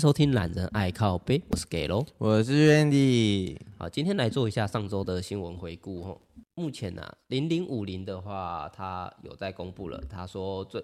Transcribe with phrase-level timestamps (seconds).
[0.00, 3.54] 收听懒人爱靠背，我是 Gelo，我是 Randy。
[3.76, 6.18] 好，今天来做一下上周的新闻回顾哈。
[6.54, 10.82] 目前呢、啊，零零五零的话，它有在公布了，他说最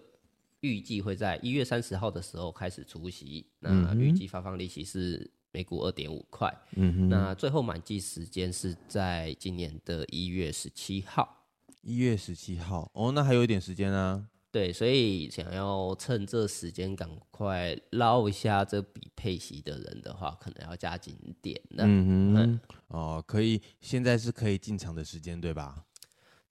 [0.61, 6.55] 预计会在一月三十号的时候开始除息，那预计发放利息是每股二点五块。
[6.75, 11.47] 嗯哼，那最后满记时间是在今年的一月十七号。
[11.81, 14.27] 一月十七号，哦，那还有一点时间啊。
[14.57, 21.85] 对，所以想要趁这时间赶快捞一下这笔配息的人的话，可能要加紧点了。
[21.87, 25.85] 嗯哼，嗯哦，可以，现在是可以进场的时间，对吧？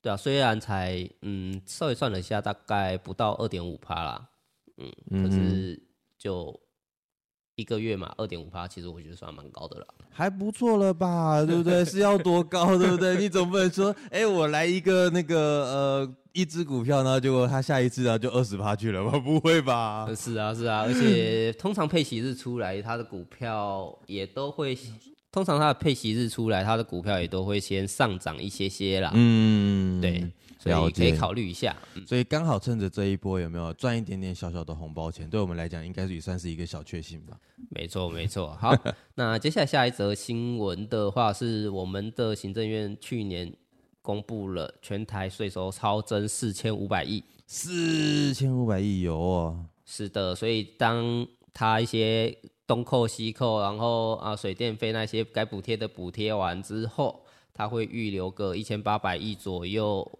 [0.03, 4.29] 对啊，虽然才嗯稍微算了一下，大概不到二点五趴啦，
[4.77, 5.81] 嗯，嗯可是
[6.15, 6.61] 就。
[7.57, 9.87] 一个月嘛，二点五趴，其实我觉得算蛮高的了，
[10.17, 11.83] 还不错了吧， 对不对？
[11.83, 13.17] 是要多高，对不对？
[13.17, 19.19] 你总不能说， 哎、欸，我来一个那个呃一只股票，然后结果它下一次啊就二十趴去了吧？
[19.19, 20.07] 不会吧？
[20.15, 24.77] 是啊，是啊，而且通常配息日出来，它的股票也都会，
[25.33, 29.11] 通常它的配息日出来，它的股票也都会先上涨一些些啦。
[29.13, 30.25] 嗯，对。
[30.65, 31.75] 所以可以考虑一下，
[32.07, 37.37] 所以刚好趁着这一波有没有赚一点点小小的红包钱，对我们来讲应该也算是一个小确幸吧。
[37.69, 38.57] 没错，没错。
[38.59, 38.75] 好，
[39.13, 43.53] 那接下来下一则新闻的话，是我们的行政院去年
[44.01, 49.65] 公布了全台税收超增四千五百亿，四千五百亿有哦。
[49.85, 60.19] 是的，所以当他一些东扣西扣，然后啊水电费那些该补贴的补贴完之后，他会预留个一千八百亿左右。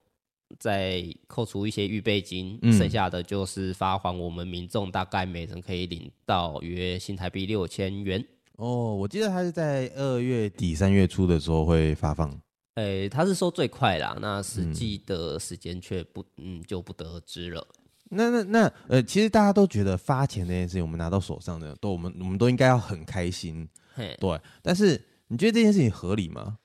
[0.60, 8.26] 再扣除一些预备金，嗯、剩下的就是发还我们民众，大概每人可以领到约新台币六千元。
[8.58, 12.30] 哦，我记得他是在二月底三月初的时候会发放。
[12.76, 17.68] 诶、欸，他是说最快啦，那实际的时间却不，嗯，就不得而知了。
[18.10, 23.68] 那那那，呃，其实大家都觉得发钱这件事情，我们拿到手上的，都我们我们都应该要很开心。
[23.94, 26.60] 嘿对，但是你觉得这件事情合理吗？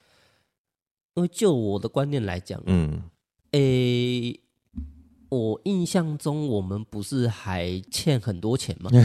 [1.15, 3.03] 因为就我的观念来讲，嗯。
[3.53, 4.41] 诶、欸，
[5.29, 8.91] 我印象中我们不是还欠很多钱吗？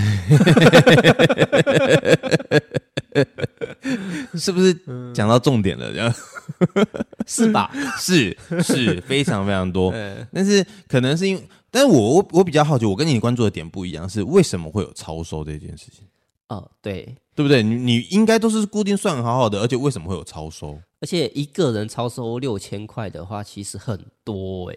[4.36, 4.74] 是不是
[5.14, 5.92] 讲到重点了？
[5.94, 6.14] 这样
[7.28, 7.72] 是吧？
[7.98, 9.94] 是是非常非常多，
[10.34, 16.06] 但是可能是因为，但是我我我比较好奇，我跟你关注的点不一样，是为什么会有超收这件事情？
[16.48, 17.64] 哦，对，对不对？
[17.64, 20.80] 你你应该都是固定算好好的，而且为什么会有超收？
[21.02, 24.76] 而且一个人超收六千块的话，其实很多哎、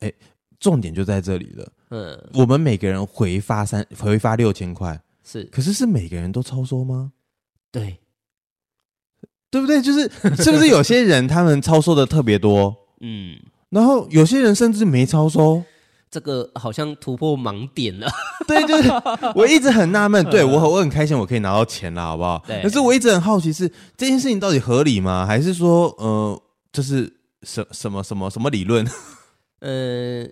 [0.00, 0.14] 欸欸、
[0.60, 1.72] 重点就在这里了。
[1.90, 7.12] 嗯，我们每个人回发三回发六千块，是，可是是每个人都超收吗？
[7.72, 7.98] 对，
[9.50, 9.80] 对不对？
[9.80, 10.10] 就是
[10.42, 12.76] 是不是有些人他们超收的特别多？
[13.00, 13.38] 嗯，
[13.70, 15.62] 然后有些人甚至没超收。
[16.16, 18.08] 这个好像突破盲点了，
[18.48, 18.90] 对，就是
[19.34, 22.42] 我一直很纳闷， 对我我很开心，我可以拿到钱了，好不好？
[22.46, 22.62] 对。
[22.62, 25.26] 可是我一直很好奇是，是这件事情到底合理吗？
[25.26, 27.12] 还是说，呃，这是
[27.42, 28.82] 什什么什么什么理论？
[29.60, 30.26] 呃，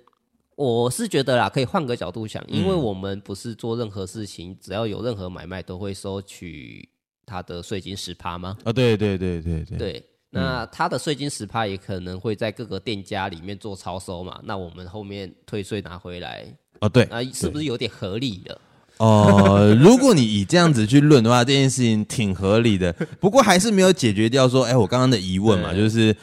[0.56, 6.88] 我是觉得啦，可以换个角度想，因为我们不是做任何事情，嗯、只要有任何买卖，都会收取
[7.26, 8.56] 他的税金十趴吗？
[8.64, 9.76] 啊，对对对对对。
[9.76, 10.04] 对。
[10.34, 14.40] 那他的税金十趴也可能会在各个店家里面做超收嘛？
[14.44, 16.44] 那我们后面退税拿回来
[16.80, 18.60] 哦，对，那是不是有点合理的？
[18.98, 22.92] 哦、呃，如果你以这样子去论的话，这件事情挺合理的。
[23.20, 26.14] 不过还是没有解决掉说，哎，我刚刚的疑问嘛，就是。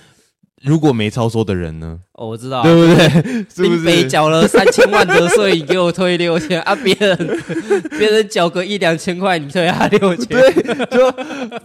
[0.62, 2.00] 如果没超收的人呢？
[2.14, 3.46] 哦，我知道，对不对？
[3.68, 6.76] 林北缴了三千万的税，你给我退六千啊？
[6.76, 7.18] 别人
[7.98, 11.12] 别人缴个一两千块，你退他六千，对，就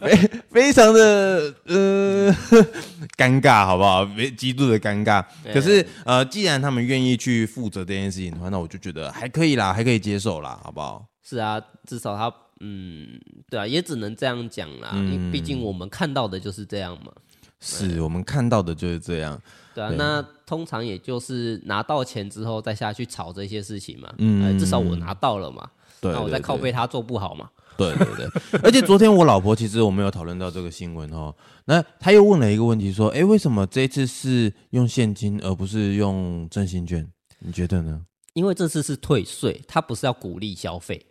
[0.01, 2.33] 非非常的呃
[3.19, 4.07] 尴尬，好不好？
[4.17, 5.23] 非极度的尴尬。
[5.53, 11.05] 可是呃，既然他们愿意去负责这件事情的话，那我就觉得还可以啦，还可以接受啦，好不好？
[11.23, 13.07] 是啊，至少他嗯，
[13.51, 17.13] 对啊，也只能这样讲啦，嗯、因为毕竟我们看到的就是这样嘛。
[17.61, 19.41] 是我们看到的就是这样，
[19.75, 19.97] 对啊，对。
[19.97, 25.69] 那通常也就是拿到钱之后再下去炒这些事情嘛，嗯，至少我拿到了嘛，
[26.01, 28.31] 对，那我再靠背他做不好嘛，对对对，
[28.63, 37.07] 而且昨天我老婆其实我们有讨论到这个新闻哦，那她又问了一个问题说，哎，为什么这一次是用现金而不是用振兴券？
[37.39, 38.03] 你觉得呢？
[38.35, 41.05] 因为这次是退税，它不是要鼓励消费。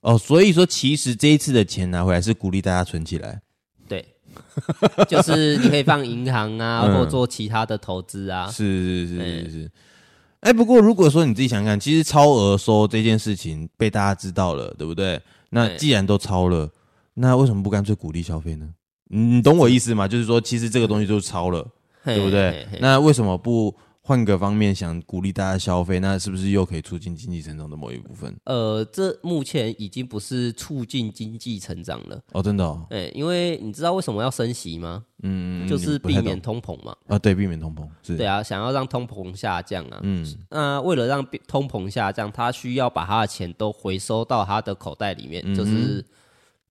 [0.00, 3.42] 哦，所以说其实这一次的钱拿回来是鼓励大家存起来。
[5.08, 8.46] 就是你可以放银行啊，或做其他的投资啊。
[8.46, 9.70] 是是是是是。
[10.40, 15.20] 哎，不过如果说你自己想想，其实超额收这件事情被大家知道了，对不对？
[15.50, 16.70] 那既然都超了，
[17.14, 18.68] 那为什么不干脆鼓励消费呢？
[19.08, 20.08] 你懂我意思吗？
[20.08, 21.66] 就是说，其实这个东西就是超了，
[22.04, 22.66] 对不对？
[22.80, 23.74] 那为什么不
[24.10, 28.36] 换个方面想鼓励大家消费，那是不是又可以促进经济成长的某一部分？
[28.42, 32.20] 呃，这目前已经不是促进经济成长了。
[32.32, 32.84] 哦，真的哦。
[32.90, 35.04] 哎，因为你知道为什么要升息吗？
[35.22, 36.92] 嗯，就是避免通膨嘛。
[37.06, 38.16] 啊，对，避免通膨是。
[38.16, 40.00] 对啊，想要让通膨下降啊。
[40.02, 40.26] 嗯。
[40.50, 46.04] 那为了让通膨下降，他需要把他的钱都回收到他的口袋里面，嗯、就是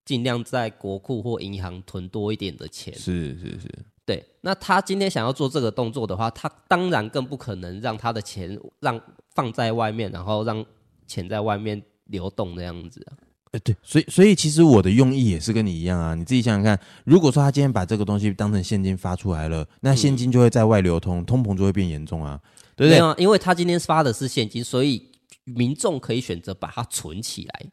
[0.03, 2.94] 尽量在国库或银行囤多一点的钱。
[2.95, 3.69] 是是是。
[4.10, 9.00] 对，那他今天想要做这个动作的话，他当然更不可能让他的钱让
[9.36, 10.66] 放在外面，然后让
[11.06, 13.14] 钱在外面流动这样子啊。
[13.52, 16.16] 哎，对，所以所以其实我的用意也是跟你一样啊。
[16.16, 22.42] 你自己想想看，如果说他今天把这个东西当成现金发出来了，那现金就会在外流通，嗯、通膨就会变严重啊，
[22.76, 22.98] 对不对？
[22.98, 25.12] 没有，因为他今天发的是现金，所以
[25.44, 27.66] 民众可以选择把它存起来。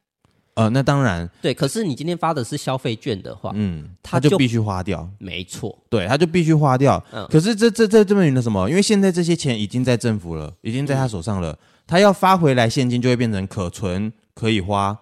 [0.56, 1.52] 呃，那当然，对。
[1.52, 7.02] 可是你今天发的是消费券的话，嗯，他就必须花掉，没错，对，他就必须花掉。
[7.12, 8.66] 嗯，可是这这这这证明了什么？
[8.70, 14.98] 因为现在这些钱已经在政府了，已经在他手上了，嗯、他要发回来现金就会变成可存可以花。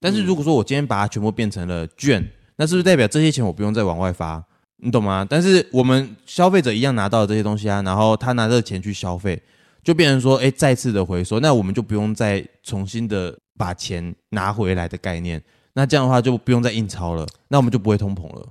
[0.00, 2.20] 但是如果说我今天把它全部变成了券，
[2.56, 4.42] 那是不是代表这些钱我不用再往外发？
[4.78, 5.24] 你懂吗？
[5.30, 9.40] 但是我们消费者一样拿到了这些东西啊，然后他拿这个钱去消费，
[9.84, 13.38] 就变成说，哎，再次的回收，那我们就不用再重新的。
[13.56, 15.42] 把钱拿回来的概念，
[15.74, 18.48] 那这样的话就不用再印钞了，那我们就不会通膨了。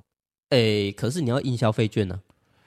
[0.50, 2.20] 哎、欸，可是你要印消费券呢、啊？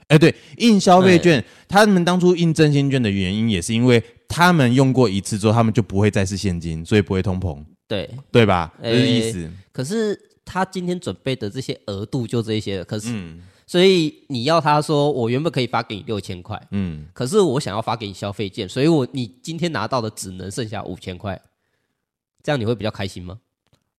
[0.09, 7.63] 哎、欸，对，印消费券，欸、他们当初印振兴券的原因也是因为他们用过一次之后，他们就不会再是现金，所以不会通膨。
[7.87, 8.73] 对，对吧？
[8.83, 9.51] 是意思。
[9.71, 21.41] 可是他今天准备的这些额度就这些了，可是，嗯、所以你要他说，我原本可以发给你六千块，嗯，可是我想要发给你消费券，所以我你今天拿到的只能剩下五千块。
[22.49, 23.37] 这样你会比较开心吗？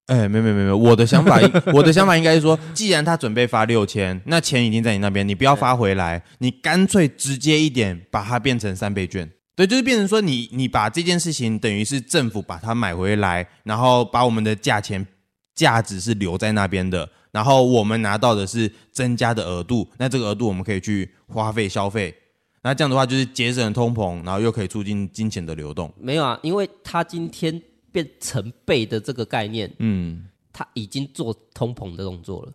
[0.08, 1.40] 哎，没没没没，我的想法，
[1.72, 9.30] 我的想法应该是说，既然他准备发六千，那钱已经在你那边，你不要发回来，你干脆直接一点，把它变成三倍券。
[9.56, 15.06] 对，就是变成说你，你你把这件事情等于是政府把它买回来，然后把我们的价钱
[15.54, 22.16] 价值是留在那边的，然后我们拿到的是增加的额度，那这个额度我们可以去花费消费，
[22.64, 25.94] 那这样的话就是节省通膨，然后又可以促进金钱的流动。
[26.00, 27.62] 没有啊，因为他今天。
[27.92, 32.54] 变成倍的这个概念，嗯，他已经做通膨的动作了，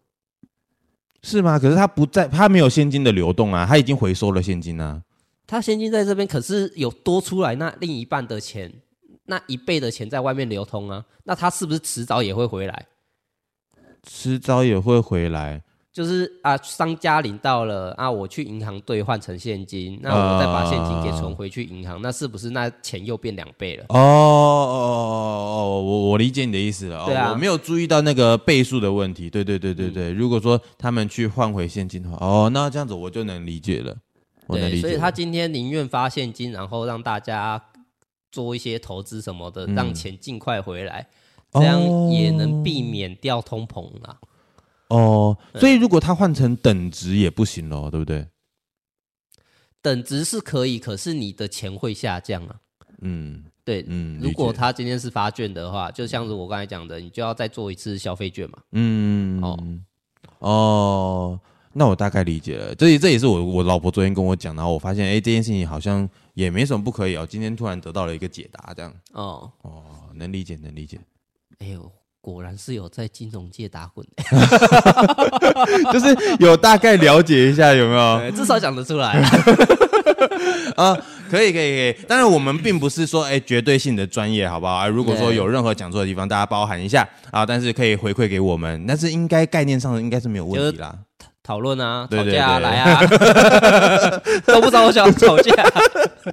[1.23, 1.59] 是吗？
[1.59, 5.03] 可是他不在，他没有现金的流动啊，他已经回收了现金啊。
[5.47, 8.73] 他现金在这边，可是有多出来那另一半的钱，
[9.27, 12.87] 那一倍的钱在外面流通啊，那他是不是迟早也会回来？
[14.05, 15.64] 迟早也会回来。
[15.95, 23.85] 就是啊，商家领到了啊，我去银行兑换成现金，那我再把现金给存回去银行，uh, 那是不是那钱又变两倍了？
[23.91, 27.07] 哦哦哦哦，我我理解你的意思了。
[27.07, 29.31] 对啊，我没有注意到那个倍数的问题。
[29.31, 33.97] 对对对对如果说他们去换回现金的话，哦，那这样子我就能理解了。
[34.49, 34.81] 我能理解。
[34.81, 37.63] 所以他今天宁愿发现金，然后让大家
[38.33, 41.07] 做一些投资什么的，嗯、让钱尽快回来，
[41.53, 41.81] 这样
[42.11, 44.17] 也能避免掉通膨啊。
[44.97, 48.27] 哦，所以如果它换成等值也不行喽，对不对？
[49.83, 52.57] 等值是可以，可是你的钱会下降啊。
[53.03, 54.19] 嗯，对，嗯。
[54.19, 58.59] 如果他今天是发券的话，就像是我刚才讲的，你就要再做一次消费券嘛。
[58.73, 59.59] 嗯，哦，
[60.39, 61.41] 哦，
[61.75, 62.75] 那我大概理解了。
[62.75, 67.27] 这也这也是我我老婆昨天跟我讲，然后我发现，哎，这件事情好像也没什么不可以哦。
[67.29, 68.95] 今天突然得到了一个解答，这样。
[69.13, 69.83] 哦哦，
[70.15, 70.99] 能理解，能理解。
[71.59, 71.93] 哎呦。
[72.25, 74.03] 果然是有在金融界打滚，
[75.93, 78.31] 就是有大概了解一下有没有？
[78.31, 79.21] 至少讲得出来
[80.75, 80.97] 啊，
[81.31, 82.07] 可以可以可以。
[82.09, 84.73] 当然我们并不是说哎绝对性的专业，好不好？
[84.73, 87.45] 啊，如果说有任何讲错的地方，大家包含一下啊。
[87.45, 90.97] 但是可以回馈给我们，但是应该概念上应该是没有问题啦。
[91.45, 93.01] 讨论啊，吵架啊来啊，
[94.47, 95.53] 都不知道我想吵架，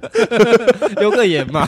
[0.96, 1.66] 留个言嘛，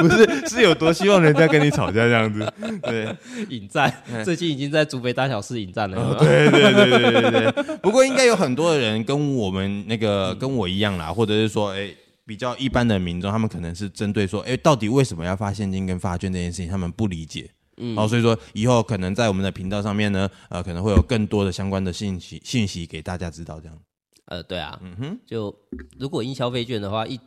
[0.00, 3.08] 不是是有多希望人家跟你吵架这样子，对，
[3.50, 3.92] 引战，
[4.24, 7.76] 最近已经在竹北大小事引战了，对对对对对对。
[7.78, 11.90] 不过应该有很多的人跟我们那个跟我一样啦，或者是说，哎，
[12.24, 17.50] 比较一般的民众，他们可能是针对说，哎，到底为什么要发现金跟发券这件事情，他们不理解。
[17.78, 23.78] 嗯，好，所以说以后可能在我们的频道上面呢，呃，可能会有更多的相关的信息信息给大家知道，这样。
[24.26, 25.54] 呃，对啊，嗯哼，就
[25.98, 27.18] 如果印消费券的话，一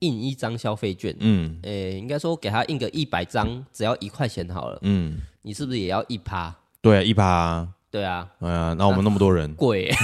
[0.00, 6.52] 印一张消费券，嗯，诶、欸，应该说给他印个一百张，只要一块钱好了，嗯，你是不是也要一趴？
[6.82, 9.88] 对，一趴，对啊，哎呀，那我们那么多人，贵。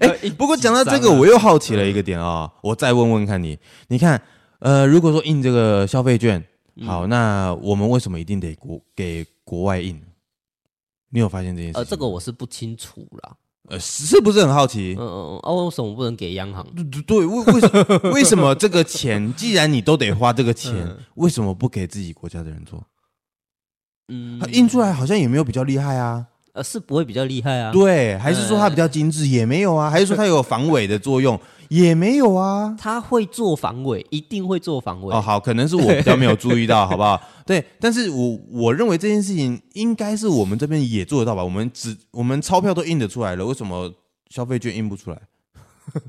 [0.00, 3.58] 哎，不过讲到这个，我又好奇了一个点啊、哦，我再问问看你，
[3.88, 4.20] 你看。
[4.60, 6.42] 呃，如果说印这个消费券，
[6.84, 10.00] 好，嗯、那我们为什么一定得国给国外印？
[11.10, 11.78] 你有发现这件事？
[11.78, 13.36] 呃，这个我是不清楚啦。
[13.68, 14.94] 呃，是不是很好奇？
[14.98, 16.64] 嗯嗯为什么不能给央行？
[16.74, 22.82] 对对，为为什么为什么这个钱，既然你都得花这个钱，嗯、 为什么不给自己国家的人做？
[24.08, 26.26] 嗯，它印出来好像也没有比较厉害啊。
[26.52, 27.72] 呃，是不会比较厉害啊？
[27.72, 29.26] 对，还是说它比较精致？
[29.26, 29.90] 也没有啊？
[29.90, 31.38] 还是说它有防伪的作用？
[31.68, 32.76] 也没有啊？
[32.78, 35.14] 他会做防伪，一定会做防伪。
[35.14, 37.20] 哦，好，可能是我比较没有注意到，好不好？
[37.46, 41.44] 对，但是我我认为这件事情应该是我们这边也做得到吧？
[41.44, 43.92] 我们只我们钞票都印得出来了，为什么
[44.30, 45.20] 消费券印不出来？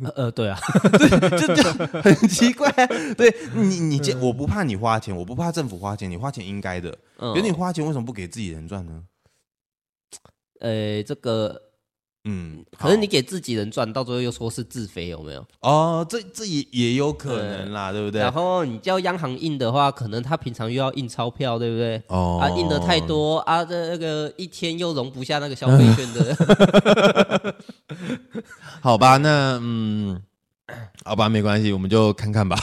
[0.04, 0.58] 呃，呃，对啊，
[0.98, 1.64] 对，就就
[2.02, 2.88] 很奇怪啊。
[3.16, 6.90] 对你，你这我不怕你花钱，我不怕政府花钱，你花钱应该的。
[7.20, 9.04] 嗯，可是你花钱为什么不给自己人赚呢？
[10.60, 11.62] 呃，这个，
[12.30, 15.48] 嗯，可是你给自己人赚，到最后又说是自肥，有没有？
[15.62, 18.20] 哦，这这也也有可能啦，对不对？
[18.20, 22.02] 然后你叫央行印的话，可能他平常又要印钞票，对不对？
[22.08, 27.56] 哦，啊，印的太多啊，这那个一天又容不下那个消费券的。
[28.82, 30.22] 好吧，那嗯，
[31.06, 32.58] 好吧，没关系，我们就看看吧。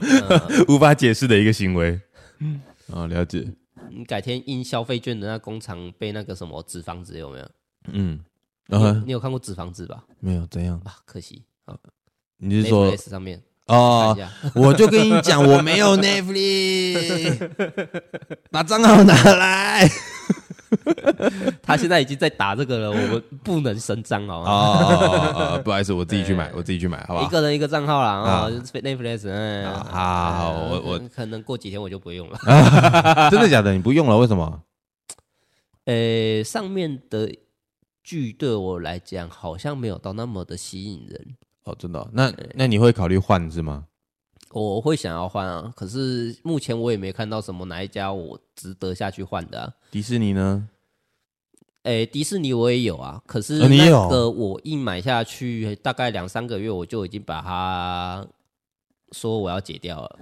[0.68, 2.00] 无法解释的一个行为。
[2.38, 3.46] 嗯，啊，了解。
[3.90, 7.46] 你改天印消费券的那工厂被那个什么纸房子有没有？
[7.92, 8.18] 嗯，
[8.66, 10.04] 你有，你有看过纸房子吧？
[10.20, 10.96] 没有，怎样啊？
[11.04, 11.76] 可惜啊！
[12.38, 14.16] 你是说上面哦？
[14.54, 17.50] 我就跟你讲，我没有 Netflix，
[18.50, 19.88] 把账号拿来。
[21.62, 24.42] 他现在已经在打这个了，我们不能声张哦。
[24.44, 27.22] 哦，不好意思，我自己去买，我自己去买，好吧？
[27.22, 32.38] 一个人一个账号啦，啊，Netflix，嗯，好，我我可能过几天我就不用了。
[33.30, 33.72] 真的假的？
[33.72, 34.16] 你不用了？
[34.18, 34.62] 为什么？
[35.84, 37.32] 呃，上面的
[38.04, 41.36] 剧对我来讲好像没有到那么的吸引人。
[41.64, 42.08] 哦，真的？
[42.12, 43.86] 那那你会考虑换是吗？
[44.50, 49.72] 我会想要换啊，可是目前我也没看到什么哪一家我值得下去换的啊。
[49.90, 50.68] 迪士尼呢？
[51.82, 58.24] 诶，迪士尼我也有啊，可是那个我一买下去，大概两三个月我就已经把它
[59.12, 60.18] 说我要解掉了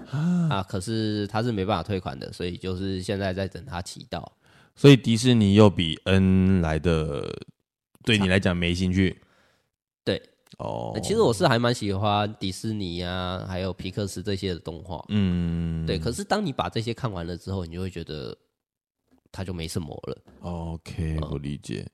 [0.49, 0.62] 啊。
[0.62, 4.33] 可是它是没办法退款的，所以就是现在在等它起到。
[4.75, 7.31] 所以迪士尼又比 N 来的
[8.04, 9.21] 对你来讲没兴趣？
[10.04, 10.21] 对。
[10.59, 15.02] 哦，其实我是还蛮喜欢迪士尼啊，还有皮克斯这些的动画。
[15.09, 15.99] 嗯，对。
[15.99, 18.37] 可是当你把这些看完了之后，你就会觉得
[19.32, 20.23] 它就没什么了。
[20.40, 21.88] OK，我理解。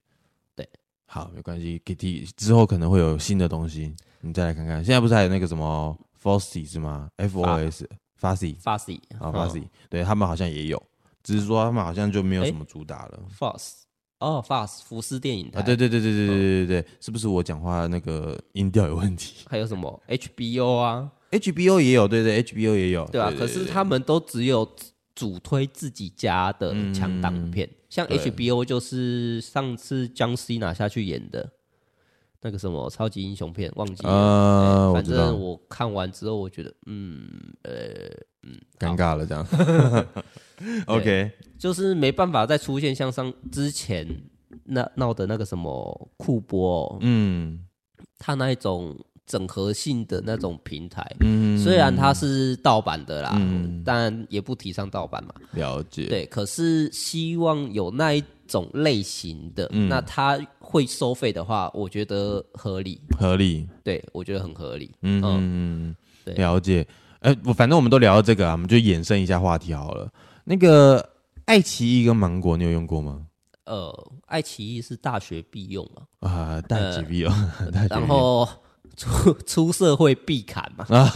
[0.57, 0.69] 对，
[1.07, 1.81] 好，没关系。
[1.85, 4.85] Kitty 之后可能会有新的东西，你再来看看。
[4.85, 7.89] 现在不是还有那个什么 Fossy 是吗？F O S
[8.21, 10.83] Fossy Fossy 啊 Fossy，对他们好像也有，
[11.23, 13.21] 只是说他们好像就没有什么主打了。
[13.39, 13.85] Foss。
[14.21, 19.45] 哦，FAST 福斯电影台啊，对对对对对对对对，是不是我讲话那个音调有问题？
[19.49, 23.33] 还有什么 HBO 啊？HBO 也有，对对，HBO 也有，对啊。
[23.39, 24.69] 可是他们都只有
[25.15, 31.49] 主推自己家的强档片，像 HBO 就是上次姜 C 拿下去演的
[32.41, 34.93] 那个什么超级英雄片，忘记了。
[34.93, 37.29] 反正我看完之后，我觉得，嗯，
[37.63, 37.73] 呃，
[38.43, 39.47] 嗯，尴尬了这样。
[40.87, 44.07] OK，就是没办法再出现像上之前
[44.65, 47.65] 那闹的那个什么酷播，哦，嗯，
[48.19, 55.35] 他那一种整合性的那种平台，嗯，虽然它是盗版的啦，嗯，但也不提倡盗版嘛。
[55.53, 66.85] 了解，对，可是希望有那一种类型的，嗯，那他会收费的话，我觉得合理，合理，对我觉得很合理，嗯嗯，对，了解。
[67.21, 70.09] 哎，我反正我们都聊到这个啊，我们就衍生一下话题好了。
[70.45, 71.07] 那个
[71.45, 73.27] 爱奇艺跟芒果，你有用过吗？
[73.65, 73.93] 呃，
[74.27, 76.03] 爱奇艺是大学必用嘛？
[76.29, 78.49] 啊，大学必用，呃、 大学必用，然后
[78.97, 80.87] 出出社会必砍嘛？
[80.89, 81.11] 啊，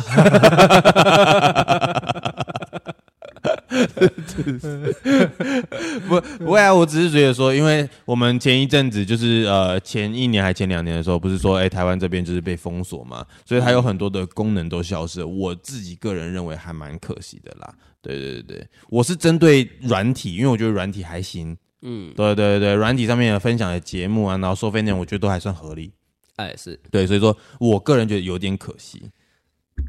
[6.08, 15.26] 不不会啊，我只是觉得说，因为我们前一阵子就是呃前一年还前两年的时候，不是说哎、欸、台湾这边就是被封锁嘛，所以它有很多的功能都消失了。
[15.26, 17.74] 我自己个人认为还蛮可惜的啦。
[18.02, 21.56] 对对对对，我是针对软体，因为我觉得软体还行。
[21.82, 25.92] 嗯，对对对，软体上面有分享的节目啊，然后收费内容，我觉得都还算合理。
[26.36, 29.02] 哎，是对，所以说我个人觉得有点可惜。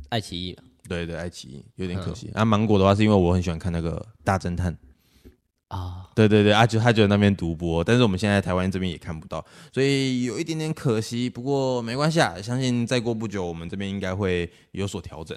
[0.10, 2.28] 爱奇艺，对对，爱奇艺有点可惜。
[2.34, 4.75] 嗯、啊，芒果的话是因为我很喜欢看那个大侦探。
[5.70, 11.28] 啊，对对对，啊就他觉得那边独播，但是我们现在台湾这边也看不到，所以有一点点可惜。
[11.30, 15.36] 不过没关系啊，相信再过不久，我们这边应该会有所调整。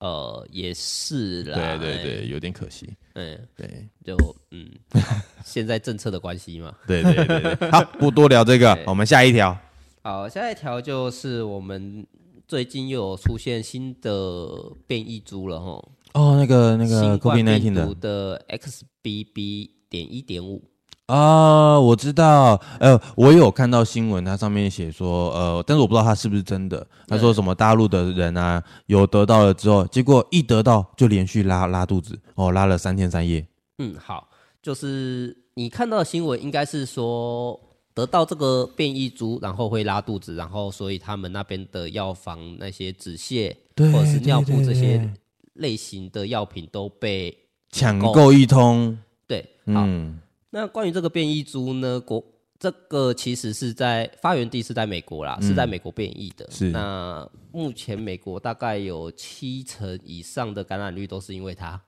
[0.00, 4.16] 呃，也是啦，对对对，有点可惜，嗯，对，就
[4.50, 4.68] 嗯，
[5.44, 9.56] 现在政策的关系嘛，对对对对，好，不多聊这个， 我们下一条。
[10.02, 12.04] 好，下一条就是我们
[12.52, 14.46] 最近又有出现新的
[14.86, 15.82] 变异株了哈。
[16.12, 20.62] 哦，那个那个 COVID-19 的 XBB 点一点五。
[21.06, 26.86] 啊，我知道，呃，我有看到新闻，它上面写说，呃，但是我不知道它是不是真的。
[27.08, 33.46] 他说什么大陆的人啊，有得到了之后，结果一得到就连续拉拉肚子，哦，拉了三天三夜。
[33.78, 34.28] 嗯，好，
[34.62, 37.58] 就是你看到的新闻应该是说
[37.94, 45.10] 得到这个变异株，然后会拉肚子，然后所以他们那边的药房那些止泻或者是尿布这些
[45.54, 47.36] 类型的药品都被
[47.70, 48.98] 抢购一通。
[49.26, 49.84] 对，好。
[49.86, 50.18] 嗯
[50.54, 51.98] 那关于这个变异株呢？
[51.98, 52.22] 国
[52.58, 56.46] 这个其实是在发源地是在美国啦，嗯、是在美国变异的。
[56.50, 56.68] 是。
[56.68, 61.80] 那目前美国大概有七成以上的感染率都是因为它。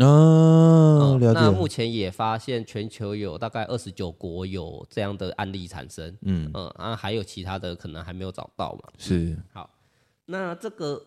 [0.00, 1.40] 哦，了解。
[1.40, 6.16] 那目前也发现全球有大概二十九国有这样的案例产生。
[6.22, 8.90] 嗯嗯，啊，还有其他的可能还没有找到嘛。
[8.98, 9.36] 是。
[9.52, 9.68] 好，
[10.26, 11.04] 那这个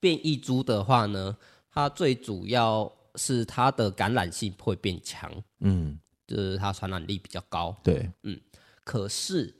[0.00, 1.36] 变异株的话呢，
[1.70, 2.92] 它最主要。
[3.18, 8.38] 是它的感染性会变强，嗯，就是它传染力比较高，对，嗯。
[8.84, 9.54] 可是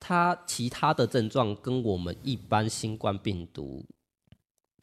[0.00, 3.86] 它其他的症状跟我们一般新冠病毒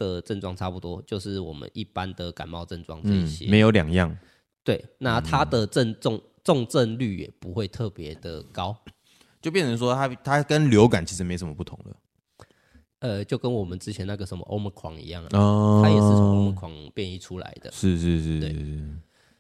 [0.04, 4.16] 的症状差不多，就是我们一般的感冒症状这些，嗯，没有两样。
[4.64, 8.76] 对，那它的症重重症率也不会特别的高，
[9.42, 11.98] 就变成说它它跟流感其实没什么不同了。
[13.00, 17.70] 呃，就跟我们之前那个什么 Omicron 一样啊，哦，它也是从 Omicron 变异出来的。
[17.72, 18.56] 是是是，对，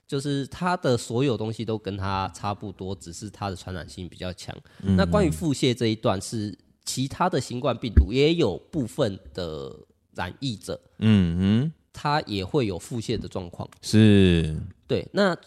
[0.05, 4.53] 就是它的所有东西都跟它差不多，只是它的传染性比较强。
[4.82, 4.98] 嗯。
[4.98, 6.53] 那关于腹泻这一段，是
[6.84, 9.74] 其他的新冠病毒也有部分的
[10.15, 13.70] 染疫者，嗯哼，他也会有腹泻的状况。
[13.82, 14.55] 是，
[14.88, 15.08] 对。
[15.12, 15.38] 那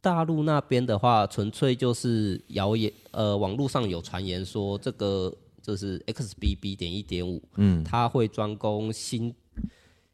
[0.00, 5.34] 大陆那边的话，纯粹就是谣言，呃，网络上有传言说这个。
[5.64, 6.76] 就是 XBB.
[6.76, 9.34] 点一点五，嗯，它会专攻心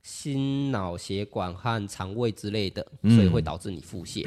[0.00, 4.24] 心脑血管和肠胃之类的，嗯，所以会导致你腹泻。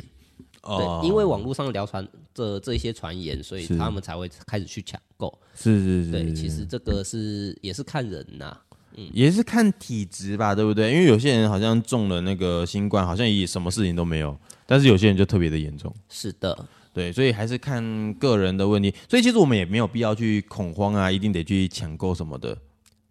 [0.63, 5.34] 哦，对，因为网络上流传这这些传言，所以他们才会开始去抢购。
[5.56, 8.60] 是是是，对，其实这个是也是看人呐，
[8.95, 10.91] 嗯，也是看体质吧，对不对？
[10.93, 15.93] 因为有些人好像中了那个新冠，好像也什么事情都没有，但是有些人就特别的严重。
[16.10, 16.65] 是的。
[16.93, 22.56] 对，所以还是看个人的问题，所以其实我们也没有必要去恐慌啊，一定得去抢购什么的。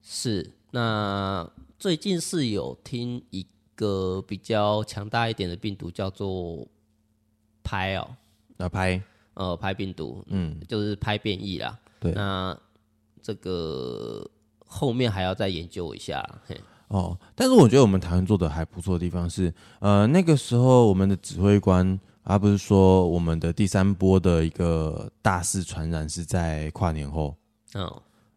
[0.00, 1.44] 是，那
[1.80, 6.64] 最近是有听一个比较强大一点的病毒叫做
[7.64, 8.14] 拍哦，
[8.56, 9.02] 那拍，
[9.34, 11.76] 呃，拍病毒，嗯，就是拍变异啦。
[11.98, 12.56] 对，那
[13.20, 14.24] 这个
[14.72, 16.26] 后面还要再研究一下。
[16.46, 16.58] 嘿，
[16.88, 22.00] 哦，但是我觉得我们台湾做的还不错的地方是，呃，那个时候我们的指挥官。
[22.24, 27.34] 而不是说我们的第三波的一个大肆传染是在跨年后，
[27.74, 27.84] 嗯，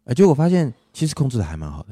[0.06, 1.90] 哎，结果发现其实控制的还蛮好的。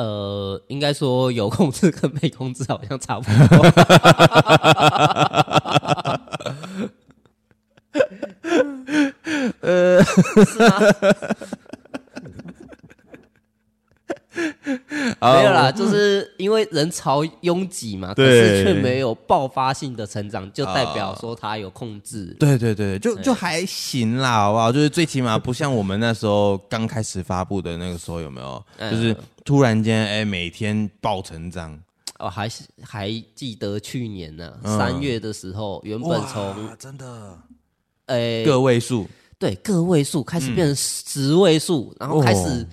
[0.00, 3.34] 呃，应该说有控制跟没控制好像差不多。
[9.62, 10.00] 呃，
[10.46, 10.78] 是吗？
[15.18, 22.26] 没有啦，就是因为人潮拥挤嘛，可是却没有爆发性的成长，就代表说它有控制。
[22.38, 24.70] 对对对，就就还行啦，好不好？
[24.70, 28.64] 就是最起码不像我们那时候刚开始发布的那个时候，有没有？
[28.78, 31.76] 就是突然间，哎，每天爆成长。
[32.20, 37.36] 哦，还是还记得去年呢，三月的时候，原本从真的，
[38.06, 42.64] 哎，个位数，对，个位数开始变成十位数，然后开始。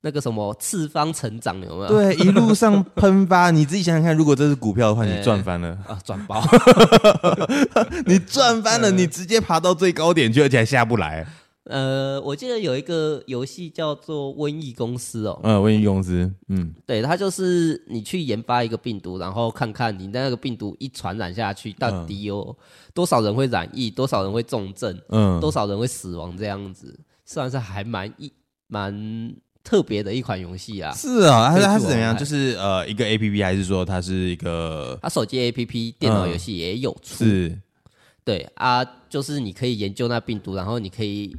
[0.00, 1.88] 那个什么次方成长有没有？
[1.88, 5.98] 对，一路上喷发，你自己想想看，如果这是股票的话，你赚 翻了啊！
[6.04, 6.42] 赚爆，
[8.06, 11.26] 你赚翻了，你直接爬到最高点去，而且还下不来。
[11.64, 22.56] 呃，我记得有一个游戏叫做《瘟疫公司》哦，嗯，瘟疫公司，嗯，对，它就是你去研发一个病毒，然后看看你那个病毒一传染下去，到底有
[22.94, 28.32] 多少人会染疫，多少人会重症，嗯，多少人会死亡，这样子，算是还蛮一
[28.68, 29.34] 蛮。
[29.68, 32.16] 特别的一款游戏啊，是啊，它它是怎么样？
[32.16, 34.98] 就是呃，一个 A P P，还是说它是一个？
[35.02, 37.22] 它手机 A P P、电脑游戏也有出。
[37.22, 37.54] 是，
[38.24, 41.36] 对啊，就是你可以研究那病毒，然后你可以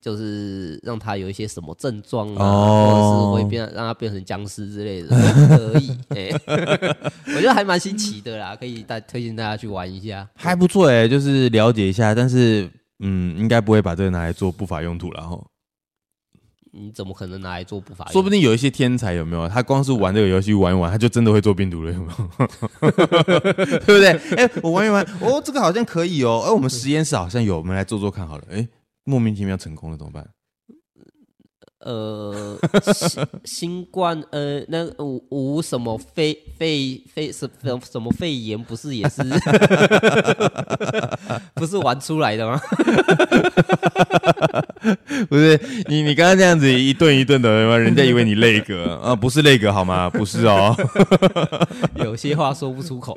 [0.00, 5.08] 就是让它有一些什么症状啊，或者是会变让它变成僵尸之类的，
[6.08, 6.32] 可以。
[7.36, 15.40] 我觉得还蛮新奇的啦，可以大推荐大家去玩一下，还不错哎，就是了解一下，但是嗯，应该不会把这个拿来做不法用途了哈。
[16.72, 18.04] 你怎么可能拿来做不法？
[18.12, 19.48] 说不定有一些天才有没有？
[19.48, 22.90] 他光是玩这个游戏玩一玩，他就真的会做病毒了，有没有？
[23.80, 24.08] 对不对？
[24.36, 26.42] 哎、欸，我玩一玩，哦，这个好像可以哦。
[26.44, 28.44] 哎、欸，我们实验室好像有，我们来做做看好了。
[28.50, 28.68] 哎、欸，
[29.04, 30.28] 莫名其妙成功了，怎么办？
[31.80, 32.58] 呃，
[32.92, 39.22] 新新冠呃，那无无什么肺肺肺什什什么肺炎，不是也是
[41.54, 42.60] 不是玩出来的吗？
[45.28, 50.10] 不是你你刚刚这样子一顿一顿的，人家以为你累格 啊，不是累格好吗？
[50.10, 50.74] 不是哦，
[51.96, 53.16] 有些话说不出口。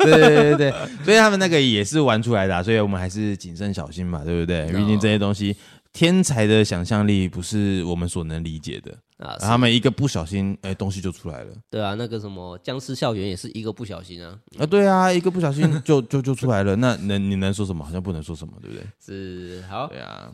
[0.00, 4.66] 对对对对，所以他们那个也是玩出来的，所以我们还是谨慎小心嘛，对不对？
[4.72, 5.56] 毕竟这些东西。
[5.92, 9.36] 天才的想象力不是我们所能理解的啊！
[9.38, 11.54] 他们一个不小心，哎，东西就出来了。
[11.68, 14.38] 对啊，那个什么僵尸校园也是一个不小心啊！
[14.58, 16.74] 啊，对啊，一个不小心就就 就出来了。
[16.76, 17.84] 那能你能说什么？
[17.84, 18.86] 好像不能说什么，对不对？
[19.04, 19.86] 是好。
[19.88, 20.32] 对啊，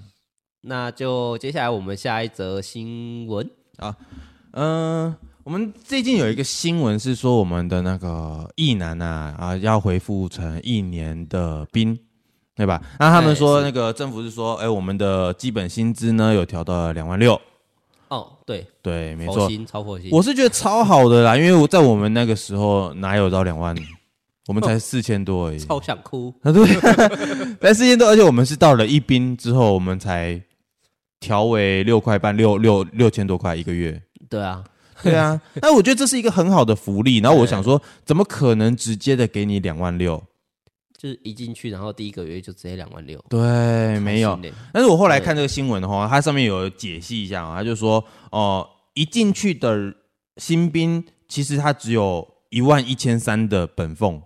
[0.60, 3.96] 那就接下来我们下一则新闻啊，
[4.52, 11.98] 嗯，我们最近有一个新闻是说，我们的那个役男啊啊要恢复成一年的兵。
[12.58, 12.82] 对吧？
[12.98, 17.40] 那他们说，那个政府是说，哎、欸，我们的基本薪资呢有调到了两万六。
[18.08, 20.08] 哦，对对，没错，超佛心。
[20.10, 23.76] 我是觉得超好的啦，因为我在我们那个时候哪有到两万，
[24.46, 25.58] 我们才四千多而已。
[25.58, 26.50] 超想哭 啊！
[26.50, 26.66] 对，
[27.62, 30.42] 才四千多，而且我们是到了一兵之后，我们才
[31.20, 34.02] 调为六块半，六六六千多块一个月。
[34.28, 34.64] 对啊，
[35.04, 35.40] 对啊。
[35.62, 37.18] 那我觉得这是一个很好的福利。
[37.18, 40.20] 然后我想说，怎么可能直接的给你两万六？
[40.98, 43.24] 就是一进去，然后第一个月就直接两万六。
[43.28, 44.36] 对，没有。
[44.72, 49.94] 但是我后来看这个新闻的话，它上面有解析一下啊，他就说，哦、呃，一进去的
[50.38, 54.20] 新兵其实他只有一万一千三的本俸。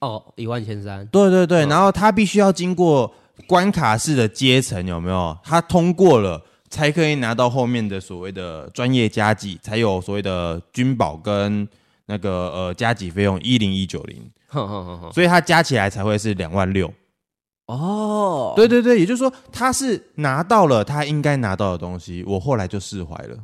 [0.00, 1.06] 哦，一万一千三。
[1.06, 3.14] 对对对，然后他必须要经过
[3.46, 5.38] 关卡式的阶层，有没有？
[5.44, 11.68] 他通过了，才可以拿到后面的所谓的专业加给，才有所谓的军保跟
[12.06, 14.28] 那个呃加给费用一零一九零。
[15.12, 16.92] 所以他加起来才会是两万六。
[17.66, 23.38] 哦，对对对，也就是说他是拿到了他应该拿到的东西，我后来就释怀了。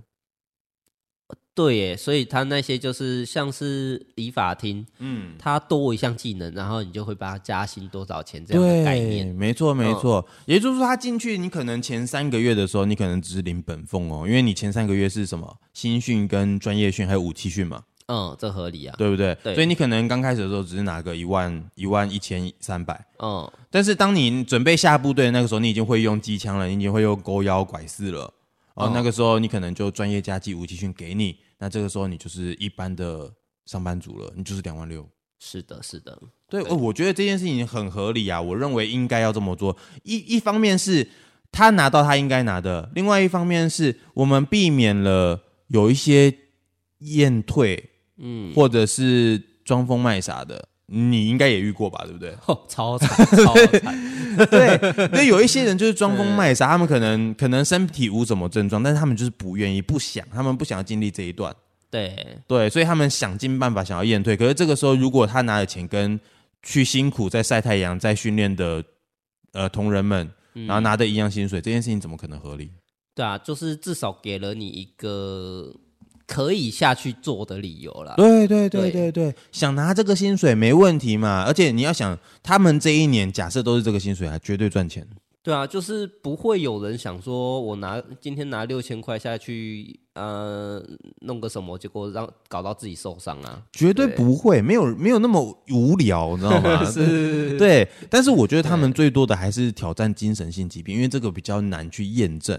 [1.54, 9.26] 对耶，所以他那些就是像是理法厅，嗯，他多一项技能，然后你就会帮他加薪多少钱这样的概念。
[9.34, 17.82] 没错没错，嗯、也就是说他进去，你可能前三个月的时候，你可能只是领本俸哦，因为你前三个月是什么新训跟专业训还有武器训嘛。
[18.14, 19.34] 嗯，这合理啊，对不对？
[19.42, 28.30] 对，所以你可能刚开始的时候只是拿个一万一万一千三百，嗯，但是当你准备下部队那个时候，你已经会用机枪了，你已经会用勾腰拐四了，
[28.74, 33.32] 哦，那个时候你可能就专业加技武器训给你，那这个时候你就是一般的
[33.64, 35.08] 上班族了，你就是两万六。
[35.38, 36.18] 是的，是的，
[36.50, 39.74] 对，对，我觉得这件事情很合理啊，我认为应该要这么做。
[40.02, 41.08] 一一方面是
[41.50, 46.32] 他拿到他应该拿的，另外一方面是我们避免了有一些
[46.98, 47.88] 验退。
[48.22, 52.02] 嗯，或者是装疯卖傻的，你应该也遇过吧？
[52.04, 52.34] 对不对？
[52.46, 54.12] 哦，超惨，超惨。
[54.48, 54.78] 对，
[55.12, 61.54] 那有一些人就是装疯卖傻，他们可能可能身体无什么症状，但是他们就是不愿意、不想，他们不想要经历这一段。
[61.90, 64.34] 对对，所以他们想尽办法想要验退。
[64.34, 66.18] 可是这个时候，如果他拿了钱跟
[66.62, 68.82] 去辛苦在晒太阳、在训练的
[69.52, 72.70] 呃同仁们，然后拿的一样薪水，嗯，这件事情怎么可能合理？
[73.14, 75.74] 对啊，就是至少给了你一个。
[76.32, 78.14] 可以下去做的理由了。
[78.16, 81.44] 对对对对对，想拿这个薪水没问题嘛？
[81.46, 85.06] 而且你要想，他们这一年假设都是这个薪水，还绝对赚钱。
[85.42, 90.82] 对啊，就是不会有人想说，我拿今天拿六千块下去，呃，
[91.22, 93.60] 弄个什么，结果让搞到自己受伤啊？
[93.72, 96.82] 绝对不会，没有没有那么无聊，你知道吗？
[96.88, 97.86] 是，对。
[98.08, 102.58] 但是我觉得他们最多的还是挑战精神性疾病，因为这个比较难去验证。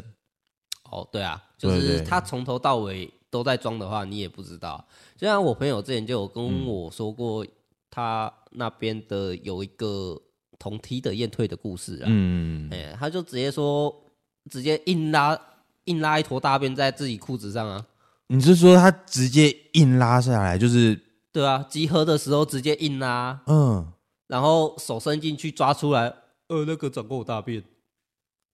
[0.91, 3.11] 哦，对啊，就是他从头到尾。
[3.33, 4.85] 都在装的话，你也不知道。
[5.17, 7.43] 就像我朋友之前就有跟我说过，
[7.89, 10.21] 他那边的有一个
[10.59, 12.05] 同梯的验退的故事啊。
[12.05, 13.91] 嗯，哎，他就直接说，
[14.51, 15.35] 直接硬拉
[15.85, 17.83] 硬拉一坨大便在自己裤子上啊。
[18.27, 21.01] 你是说他直接硬拉下来，就是？
[21.31, 23.41] 对啊，集合的时候直接硬拉。
[23.47, 23.91] 嗯，
[24.27, 26.13] 然后手伸进去抓出来，
[26.49, 27.63] 呃，那个整个大便，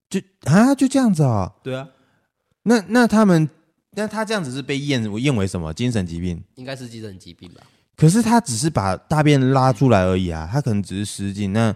[0.10, 1.54] 就啊，就这样子啊？
[1.62, 1.90] 对啊，
[2.64, 3.50] 那那他们。
[3.92, 6.42] 那他这样子是被验验为什么精神疾病？
[6.56, 7.62] 应该是精神疾病吧。
[7.96, 11.52] 可是他只是把大便拉出来而已啊，他可能只是失禁。
[11.52, 11.76] 那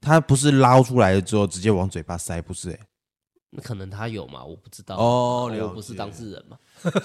[0.00, 2.74] 他不是捞出来了之后直接往嘴巴塞，不是、欸？
[2.74, 2.80] 哎，
[3.50, 4.42] 那可能他有嘛？
[4.42, 6.56] 我不知道哦，我不是当事人嘛。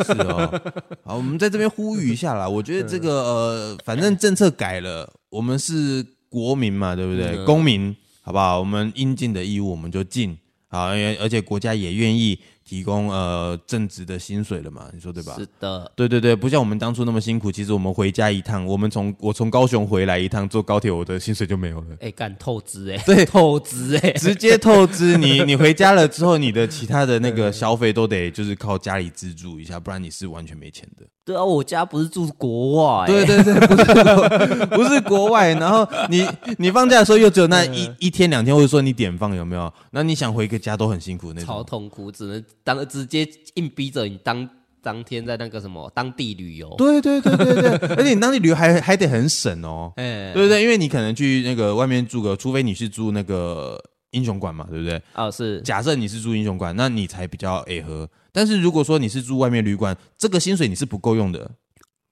[0.04, 0.74] 是哦。
[1.04, 2.48] 好，我们在这边呼吁一下啦。
[2.50, 7.46] 我觉得这个呃，反正政策改了，我们是国民嘛，对不对？
[7.46, 8.58] 公民，好不好？
[8.60, 10.36] 我们应尽的义务我们就尽。
[10.70, 10.88] 好，
[11.20, 12.40] 而且国家也愿意。
[12.68, 15.36] 提供呃正职的薪水了嘛，你说对吧？
[15.38, 17.50] 是的，对对对，不像我们当初那么辛苦。
[17.50, 21.88] 其实我们回家一趟，我们从我从高雄回来一趟坐高铁，我的薪水就没有了。
[22.02, 25.18] 哎，干透支哎， 对，透支哎，直接透支。
[25.18, 31.06] 你 你回家了之后，你的其他的那个消费都得就是靠家里资助一下，不然你是完全没钱的。
[31.24, 35.54] 对啊，我家不是住国外，对对对，不是国 不是国外。
[35.54, 36.26] 然后你
[36.58, 39.72] 你放假的时候又只有那一一天两天，或者说你点放有没有？
[39.92, 43.26] 那你想回个家都很辛苦那种，超痛苦，只能当直接
[43.56, 44.50] 硬逼着你当
[44.82, 46.76] 当天在那个什么当地旅游。
[46.78, 50.62] 对对对对对， 而且你当地旅游还还得很省哦，哎，对不对？
[50.62, 55.02] 因为你可能去那个外面住个，除非你是住那个英雄馆嘛，对不对？
[55.16, 55.62] 哦，是。
[55.62, 58.10] 假设你是住英雄馆，那你才比较诶合。
[58.34, 61.50] 但是如果说你是住外面旅馆，这个薪水你是不够用的。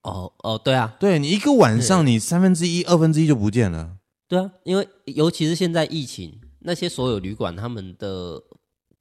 [0.03, 3.97] 哦哦，对啊，对你一个晚上你三分之一、二分之一就不见了。
[4.29, 8.41] 对啊，因为尤其是现在疫情，那些所有旅馆他们的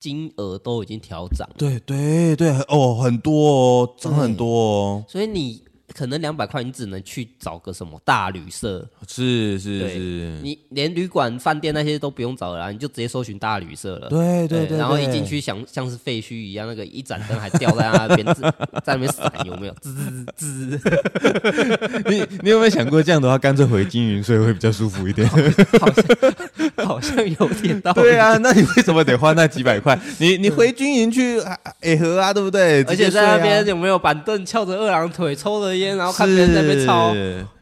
[0.04, 1.48] 金额都已经调涨。
[1.56, 5.04] 对对对，哦，很多哦，涨很多哦。
[5.08, 5.62] 所以你。
[5.96, 14.08] 可能两百块，你只能去找个什么大旅社，是是是，你连旅馆、饭店那些都不用找了，你就直接搜寻大旅社了。
[14.08, 18.26] 对对对，然后一进去，像 像是废墟一样，那个一盏灯还吊在那边，
[18.84, 19.74] 在那边闪，有没有？
[19.80, 19.94] 滋
[20.36, 20.90] 滋滋。
[22.10, 25.28] 你你有没有想过，这样的话，干脆回金云睡会比较舒服一点？
[25.78, 28.00] 好像好像有点道理。
[28.02, 29.96] 对啊，那你为什么得花那几百块？
[30.18, 31.40] 你你回军营去
[31.80, 32.82] 哎河啊，对不对？
[32.84, 35.83] 而且在那边有没有板凳，翘着二郎腿，抽着烟？
[35.96, 36.92] 然后看别人在那边抽，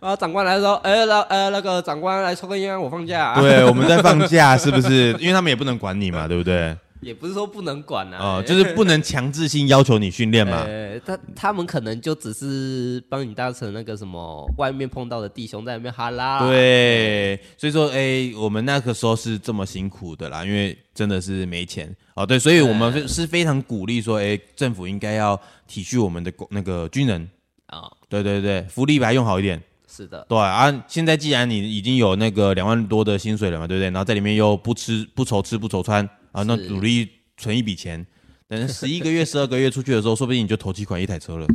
[0.01, 5.13] 然后长官来说：“哎，那呃那个长官来抽根烟，我放假啊。”对，我们在放假， 是不是？
[5.19, 6.77] 因为他们也不能管你嘛，对不对？
[7.01, 10.65] 也不是说不能管啊，哦，就是不能强制性要求你训练嘛。
[11.05, 16.39] 他他们可能就只是帮你当成那个什么外面碰到的弟兄在那边哈拉。
[16.47, 22.25] 对，所以说，哎，我们那个时候是这么辛苦的啦，因为真的是没钱哦。
[22.25, 27.29] 对，所以我们是非常鼓励说，哎，政府应该要体恤我们的那个军人。
[27.73, 29.61] 啊，哦、对对对，福利把它用好一点。
[29.89, 30.85] 是的，对啊。
[30.87, 33.87] 现在既然你已经有那个两万多的薪水了嘛，对不对？
[33.91, 38.07] 然后在里面又不吃不愁吃不愁穿啊，那努力存一笔钱，
[38.49, 41.47] 等十一个月、十二个月出去的时候，说不定你就投期款一台车了。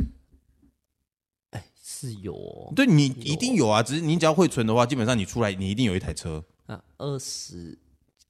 [1.50, 3.82] 哎，是有、哦，对你一定有啊。
[3.82, 6.80] 只是你只要会存的话，基本上你出来你一定有一台车啊。
[6.98, 7.76] 二十，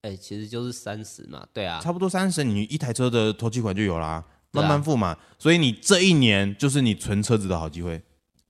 [0.01, 1.47] 哎，其实就是三十嘛。
[1.53, 4.25] 对啊，差不多三十，你一台车的投期款就有啦。
[4.53, 8.01] 慢慢付嘛，所以你这一年就是你存车子的好机会，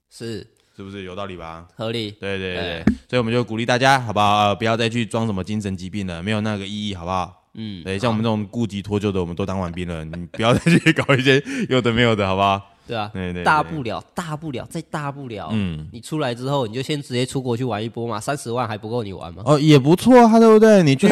[0.09, 1.67] 是是不是有道理吧？
[1.75, 4.37] 合理，对对对，所以我们就鼓励大家，好不好？
[4.37, 7.49] 呃，不要再去装什么精神疾病了，没有那个意义，好不好？
[7.55, 12.61] 嗯，对，像我们这种顾及脱臼的，我们都当完兵了，你不要再去搞一些有的没有的，好不好？
[12.87, 19.43] 对啊，对对，大不了，大不了，再大不了，嗯，你出来之后，你就先直接出国去玩一波嘛，三十万还不够你玩吗？
[19.45, 20.81] 哦，也不错啊，对不对？
[20.81, 21.07] 你去。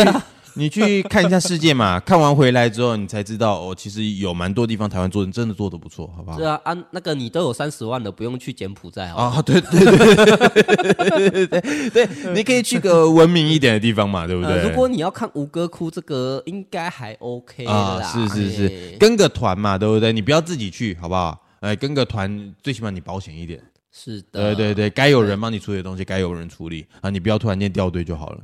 [0.58, 6.38] 你去看一下世界嘛， 看完回来之后，你才知道哦，其实有蛮多地方台湾做人真的做的不错，好不好？
[6.38, 9.42] 是啊，啊，那个你都有三十万了，不用去柬埔寨啊？
[9.46, 14.64] 对对对对对对对，你可以去个文明一点的地方嘛，对不对？
[14.64, 20.12] 如果你要看吴哥窟这个，应该还 OK 啊，是是是，跟个团嘛，对不对？
[20.12, 21.40] 你不要自己去，好不好？
[21.60, 23.62] 哎，跟个团，最起码你保险一点。
[24.00, 28.44] 是的，对对对，该有人帮你处理的东西，该有人处理啊，你不要突然间掉队就好了。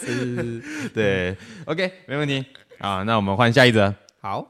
[0.00, 0.60] 是，
[0.92, 1.36] 对
[1.66, 2.44] ，OK，没问题
[2.78, 3.04] 啊。
[3.04, 3.94] 那我们换下一则。
[4.20, 4.44] 好，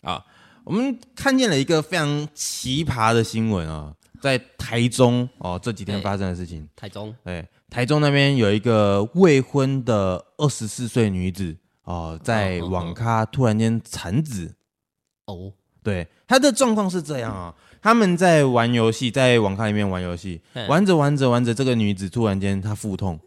[0.00, 0.24] 啊，
[0.64, 6.66] 我们看见了一个非常奇葩的新闻啊，在台中哦，这几天发生的事情。
[6.74, 14.54] 台中，对，台中那边有一个未婚的二十四岁女子哦，在网咖突然间产子。
[15.26, 15.52] 哦。
[15.82, 23.18] 对，他的状况是这样啊，他们在玩游戏，在网咖里面玩游戏，玩着玩着玩着，这个女子突然间她腹痛，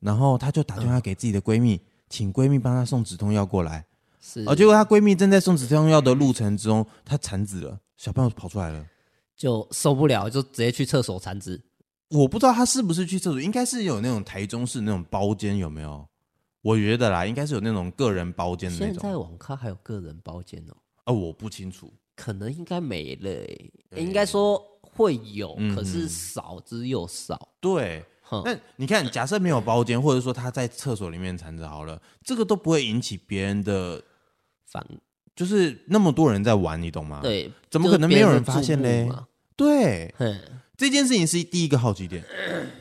[0.00, 3.84] 然后她就打电话给自己的闺蜜，请闺蜜帮她送止痛药过来。
[4.20, 8.86] 是，哦，结果她闺蜜正在送止痛药的路程之中，她产子了，小朋友跑出来了，
[9.36, 11.60] 就受不了，就直接去厕所产子。
[12.10, 16.06] 我不知道她是不是去厕所，应该是有那种台中市那种包间有没有？
[16.62, 18.94] 我觉得啦，应该是有那种个人包间的那种。
[18.94, 20.76] 现在网咖还有个人包间哦。
[21.06, 23.30] 哦，我不清楚，可能应该没了、
[24.00, 27.50] 应该说会有，嗯、可是少之又少。
[27.60, 28.02] 对，
[28.44, 34.02] 那你看，假设没有包间，或者说他在厕所里面缠着好了，这个都不会引起别人的
[34.64, 34.82] 反，
[35.36, 37.20] 就是那么多人在玩，你懂吗？
[37.22, 39.06] 对，怎么可能没有人发现嘞？
[39.54, 40.40] 对，哼
[40.76, 42.24] 这件事情是第一个好奇点，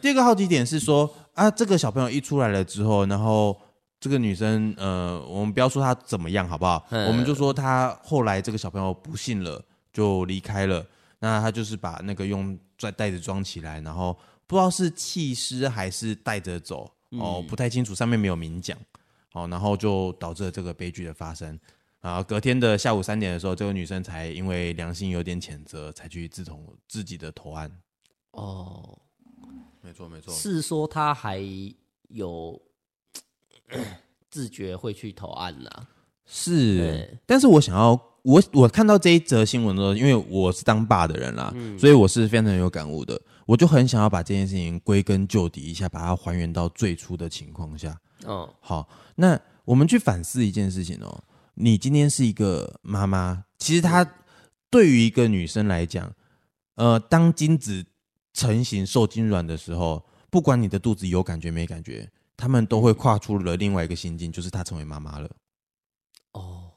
[0.01, 3.59] 第二个好奇点是说啊，这个小朋友一出来了之后，然后。
[4.03, 6.85] 这个女生，呃，我们不要说她怎么样，好不好？
[6.89, 9.63] 嗯、我们就说她后来这个小朋友不幸了，
[9.93, 10.85] 就离开了。
[11.19, 14.11] 那她就是把那个用在袋子装起来，然后
[14.45, 18.77] 不知道是弃尸还是带着走，哦，不太清楚，上面没有明讲。
[19.31, 21.57] 哦，然后就导致了这个悲剧的发生。
[22.01, 27.71] 啊，隔天的下午三点的时候，这个女生才因为良心有点谴责，才去自投自己的投案。
[28.31, 28.99] 哦，
[29.79, 31.39] 没错没错，是说她还
[32.09, 32.61] 有
[34.29, 35.69] 自觉会去投案呐？
[36.25, 37.91] 是，但是我想要
[38.23, 43.19] 我我看到这一则新闻的时候，因为我是当爸的人啦，嗯、所以我是非常有感悟的。
[43.45, 47.99] 我就很想要把这件事情归根究底一下，把它还原到最初的情况下。
[48.23, 51.23] 哦，好，那我们去反思一件事情哦。
[51.55, 54.09] 你今天是一个妈妈，其实她
[54.69, 56.09] 对于一个女生来讲，
[56.75, 57.85] 呃，当精子
[58.33, 65.29] 成型、受精卵的时候，不管你的肚子有感觉没感觉，她们都会跨出了另外一个心境，就是她成为妈妈了。
[66.33, 66.71] 哦，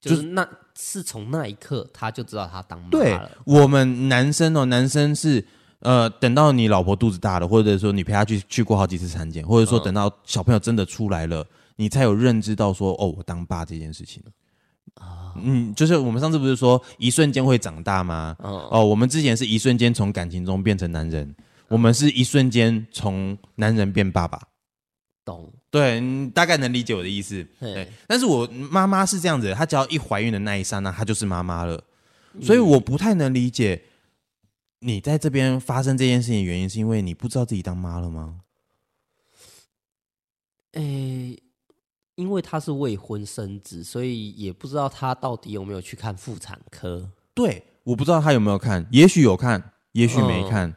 [0.00, 2.90] 就是那是从那一刻，他就知道她当妈了。
[2.90, 5.44] 对，我们男生哦，男生是
[5.80, 11.46] 呃，等到你老婆肚子大了，或者说你陪她去去过好几次产检，或者说等到小朋友真的出来了。
[11.76, 14.22] 你才有认知到说哦，我当爸这件事情
[14.94, 18.36] 啊，嗯，就是我们上次不是说一瞬间会长大吗？
[18.40, 21.34] 哦，哦，我们之前是一瞬间从感情中变成男人，
[21.68, 24.38] 我们是一瞬间从男人变爸爸，
[25.24, 25.52] 懂？
[25.70, 27.46] 对，你大概能理解我的意思。
[27.58, 31.82] 对，但是我妈妈是这样子，她只要一怀孕的那一刹那，她就是妈妈了，
[32.40, 33.82] 所以我不太能理解
[34.80, 38.40] 你在这边发生这件事情的原因，是因为你不知道自己当妈了吗？
[40.72, 41.42] 诶、欸。
[42.14, 47.10] 因为她是未婚生子，所以也不知道她到底有没有去看妇产科。
[47.32, 50.76] 对，我不知道她有没有看，也许有看，也许没看。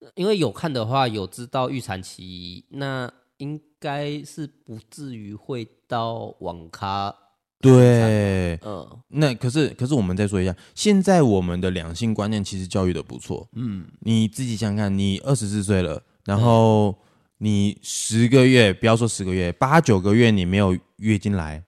[0.00, 7.14] 嗯，因为有看的话，有知道预产期，那应该是不至于会到网咖。
[7.60, 13.48] 对，嗯，那可是可是我们再说一下，现在我们的两性观念其实教育的不错。
[13.52, 16.88] 嗯，你自己想想看，你二十四岁了，然后。
[16.90, 16.94] 嗯
[17.38, 21.62] 你十个月，不要说十个月，八九个月你没有月经来，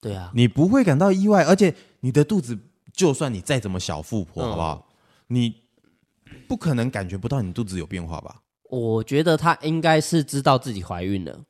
[0.00, 2.58] 对啊，你不会感到意外，而且你的肚子，
[2.92, 4.88] 就算你再怎么小富婆，好不好？
[5.28, 5.54] 嗯、你
[6.48, 8.42] 不可能感觉不到你肚子有变化吧？
[8.74, 11.40] 我觉得她应该是知道自己怀孕了，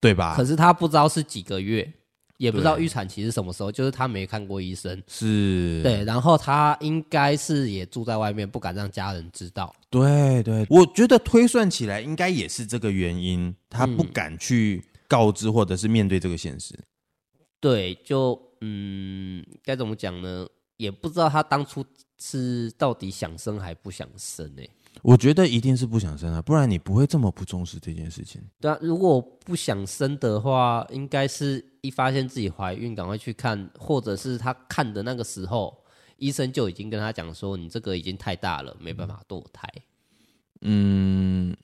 [0.00, 0.36] 对吧？
[0.36, 1.92] 可是她不知道是几个月。
[2.38, 9.74] 也不知道预产期是什么时候，就是她没看过医生，是对，然后她应该是也住在外面，不敢让家人知道。
[9.90, 16.74] 对对，我觉得推算起来应该也是这个原因，她不敢去告知或者是面对这个现实。
[16.76, 16.84] 嗯、
[17.58, 20.46] 对，就嗯，该怎么讲呢？
[20.76, 21.84] 也不知道她当初
[22.20, 24.70] 是到底想生还不想生呢、欸？
[25.02, 28.42] 我觉得一定是不想生啊，不然你不会这么不重视这件事情。
[28.60, 35.76] 对啊，如果不想生的话，应该是一发现自己怀孕，赶快去看，或者是他看的那个时候，
[36.16, 39.68] 医生就已经跟他讲说，你这个已经太大了，没办法堕胎。
[40.62, 41.56] 嗯，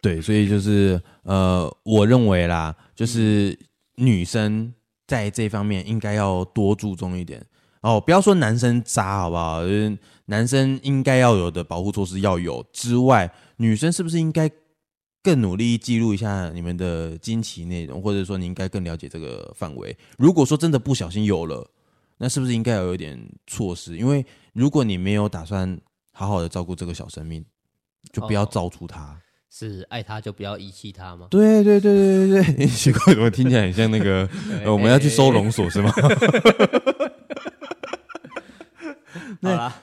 [0.00, 3.58] 对，所以就是呃，我认为啦，就是
[3.96, 4.72] 女生
[5.06, 7.44] 在这方面应该要多注重一点。
[7.82, 9.62] 哦，不要说男生渣好不好？
[9.62, 14.50] 就是男生应该要有的保护措施要有之外，女生是不是应该
[15.22, 19.96] 更努力记录一下你们的惊奇内容，或者说你应该更了解这个范围？
[20.18, 21.68] 如果说真的不小心有了，
[22.18, 23.96] 那是不是应该要有一点措施？
[23.96, 25.78] 因为如果你没有打算
[26.12, 27.44] 好好的照顾这个小生命，
[28.12, 29.02] 就不要造出他。
[29.02, 29.16] 哦，
[29.48, 31.28] 是爱他就不要遗弃他吗？
[31.30, 34.28] 对对对对对对， 奇怪，怎么听起来很像那个
[34.66, 35.92] 我们要去收容所是吗？
[39.42, 39.76] 好啦，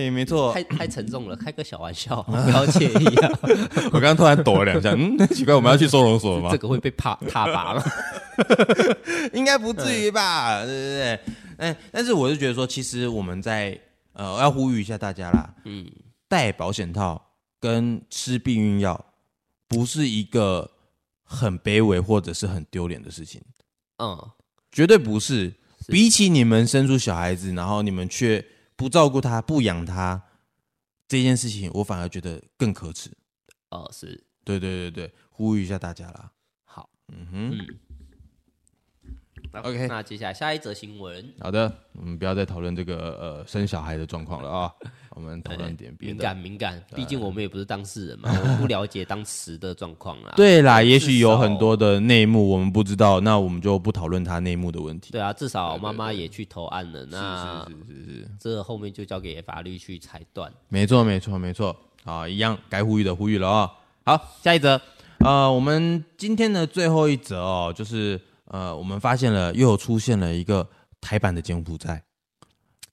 [0.00, 3.30] 对，没错，太太沉重了，开个小玩笑，不要介意啊。
[3.92, 6.48] 我刚刚突然抖了两下，嗯，奇怪，我们要去收容所吗？
[6.50, 7.84] 这个会被怕踏伐吗？
[9.34, 10.64] 应该不至于吧？
[10.64, 11.20] 对对对，
[11.58, 13.78] 哎，但是我是觉得说，其实我们在
[14.14, 15.86] 呃，要呼吁一下大家啦，嗯，
[16.28, 17.20] 戴保险套
[17.60, 19.04] 跟吃避孕药
[19.68, 20.70] 不是一个
[21.22, 23.40] 很卑微或者是很丢脸的事情，
[23.98, 24.18] 嗯，
[24.72, 25.52] 绝对不是。
[25.82, 28.44] 是比起你们生出小孩子，然后你们却
[28.80, 30.22] 不照顾他、不养他
[31.06, 33.14] 这件事情，我反而觉得更可耻。
[33.68, 36.32] 哦，是，对对对对，呼吁一下大家啦。
[36.64, 37.58] 好，嗯哼。
[37.58, 37.66] 嗯
[39.52, 41.24] OK，那接下来下一则新闻。
[41.40, 44.72] 好的，我们不要再讨论这个呃生小孩的状况了啊，
[45.10, 46.14] 我们讨论点别的。
[46.14, 50.34] 敏感敏感，毕竟我们也不是当事人嘛， 我们不了解当时的状况啊。
[50.36, 55.10] 对啦，也许有很多的内幕我们不知道，那我们就不讨论他内幕的问题。
[55.10, 60.50] 对啊，至少妈妈也去投案了，那是是是是，这后面就交给法律去裁断。
[60.68, 63.72] 没错没错没错，啊，一样该呼吁的呼吁了啊。
[64.04, 64.80] 好，下一则，
[65.18, 68.20] 呃，我们今天的最后一则哦，就是。
[68.50, 70.68] 呃，我们发现了又出现了一个
[71.00, 72.02] 台版的柬埔寨，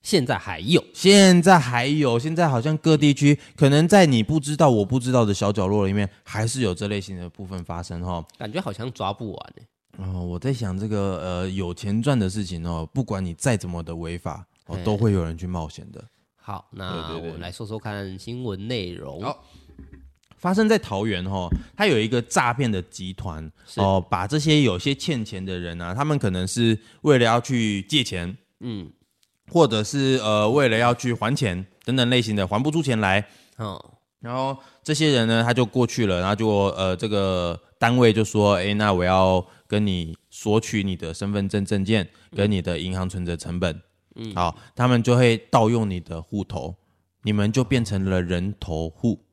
[0.04, 8.24] 现在还有，现在还有，现在好像各地区可能在你不知道、我不知道的小角落里面，还是有这类型的部分发生哈。
[8.38, 9.54] 感觉好像抓不完
[9.98, 16.04] 哦，我在想这个呃有钱赚的事情哦，不管你再怎么的违法哦，都会有人去冒险的。
[16.36, 19.24] 好，那我们来说说看新闻内容。
[19.24, 19.44] 好，
[20.38, 28.92] 发生在桃园哈，他有一个诈骗的集团哦，把这些有些欠钱的人啊，他们可能是为了要去借钱，嗯。
[29.50, 33.26] 或者是呃，为了要去还钱等等类型的，还不出钱来，
[33.56, 33.82] 哦，
[34.20, 43.82] 然后这些人呢，他就过去了，然后就呃，这个单位就说，哎，那我要跟你索取你的身份证证件跟你的银行存折成本，
[44.16, 46.76] 嗯，好，他们就会盗用你的户头，
[47.24, 49.24] 你们就变成了人头户，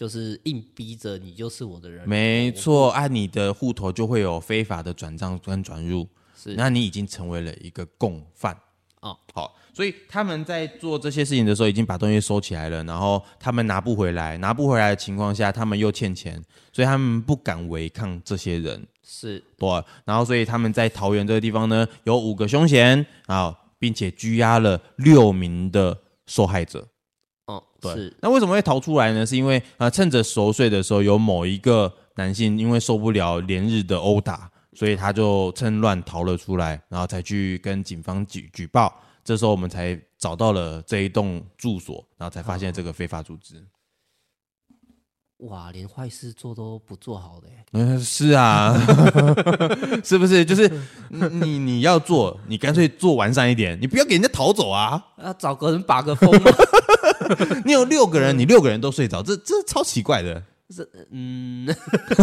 [0.00, 8.56] 就是硬逼着你就是我的人，没错，按你的户头就会有非法的转账跟转入，是，那你已经成为了一个共犯，
[9.02, 9.54] 哦，好。
[9.74, 16.42] 所以他们在做这些事情的时候，已经把东西收起来了，然后他们拿不回来，拿不回来的情况下，他们又欠钱，
[16.72, 19.68] 所以他们不敢违抗这些人，是对。
[20.06, 26.88] 然后，所以他们在桃园这个地方呢，有五个凶嫌啊，并且拘押了六名的受害者。
[27.82, 28.14] 是。
[28.20, 29.24] 那为什么会逃出来呢？
[29.24, 38.92] 是因为啊，趁着熟睡的时候，有某一个男性因为受不了连日的殴打，所以他就趁乱逃了出来，然后才去跟警方举举报。
[39.22, 43.64] 这时候我们才找到了这一栋住所，然后才发现这个非法组织。
[45.48, 47.48] 哇，连坏事做都不做好的。
[47.72, 48.74] 嗯，是啊，
[50.04, 50.44] 是不是？
[50.44, 50.70] 就是
[51.08, 55.02] 你你要做，你干脆做完善一点，你不要给人家逃走啊！
[55.22, 56.30] 要 找个人把个风。
[57.64, 60.42] 你有六个人，你六个人都睡着，这这超奇怪的。
[60.72, 61.66] 是，嗯，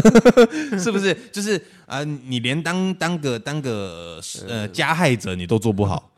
[0.80, 1.14] 是不是？
[1.34, 6.12] 就是啊、呃，你连当当个当个呃加害者你都做不好。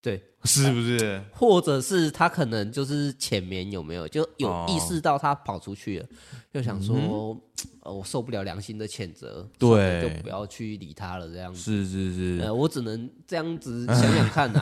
[0.00, 1.20] 对，是不是？
[1.32, 4.06] 或者是他可能就是浅眠，有没有？
[4.08, 6.06] 就有意识到他跑出去了，
[6.52, 7.36] 就想说，
[7.82, 11.60] 呃，我受不了良心的谴责，对，就不要去理他了，这样子。
[11.60, 14.60] 是是是，呃，我只能这样子想想看呐。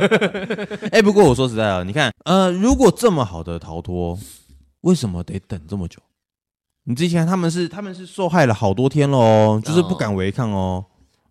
[0.90, 4.18] 哎，不过我说实在啊，你看，呃，如果这么好的逃脱，
[4.80, 6.00] 为什么得等这么久？
[6.84, 10.84] 你之前他们是他们是受害了好多天喽，就是不敢违抗哦。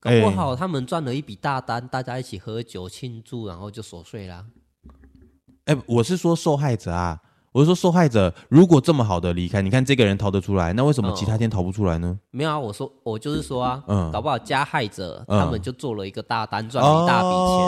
[0.05, 4.45] 搞不好他们赚了一笔大单，大家一起喝酒庆祝，然后就琐碎啦。
[5.65, 7.19] 哎，我是说受害者啊，
[7.51, 12.19] 我是说受害者，如果这么好的离开，你看这个人逃得出来，那为什么其他天逃不出来呢？
[12.29, 17.67] 没有啊，我说我就是说啊，嗯，搞不好加害者他们就做了一个大单，赚了一大笔钱，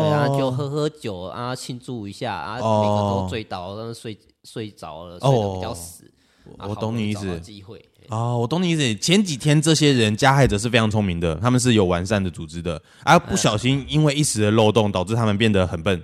[0.00, 6.10] 对啊，就喝喝酒啊，庆祝一下啊，每个都醉倒，然后睡睡着了，睡得比较死。
[6.58, 7.40] 我懂你意思。
[7.40, 7.82] 机会。
[8.08, 8.94] 哦，我懂你意思。
[8.96, 16.02] 前几天这些人加害者是非常聪明的，他们是有完善的组织的，而不小心因为一时的漏洞导致他们变得很笨，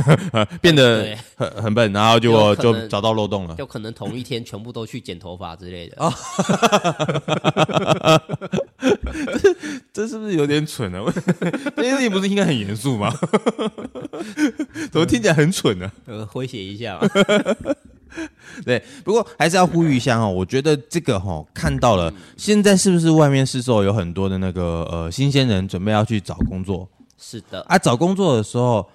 [0.60, 3.54] 变得很很笨，然后就就找到漏洞了。
[3.56, 5.96] 就可能同一天全部都去剪头发之类的。
[5.98, 6.12] 哦，
[9.40, 9.54] 这
[9.92, 11.02] 这是不是有点蠢呢？
[11.76, 13.12] 这件事情不是应该很严肃吗？
[14.92, 15.90] 怎么听起来很蠢呢？
[16.06, 17.08] 呃，诙谐一下嘛。
[18.64, 26.88] 对，不过还是要呼吁一下哈，我觉得这个哈看到了，现在是不是外面市售有很多的那个呃新鲜人准备要去找工作？
[27.16, 28.88] 是的，啊，找工作的时候，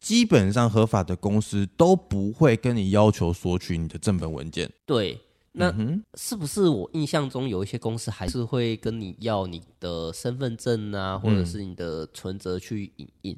[0.00, 4.70] 基本上合法的公司都不会跟你要求索取你的正本文件。
[4.84, 5.18] 对，
[5.52, 5.74] 那
[6.14, 13.36] 是不是我印象中有一些公司还是会跟你要你的身份证啊，或者是你的存折去影印？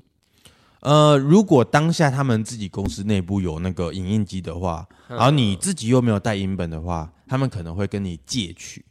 [0.83, 8.85] 呃，如果当下他们自己公司内部有那个影印机的话，然后你自己又没有带影本的话，他们可能会跟你借取。